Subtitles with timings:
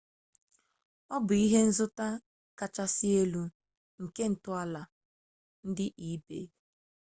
[1.13, 2.07] ọ bụ ihenzụta
[2.57, 3.43] kachasị dị elu
[4.01, 4.81] nke ntọala
[5.67, 6.45] ndị ebay